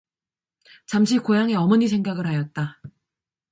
[0.87, 2.81] 잠시 고향의 어머니 생각을 하였다.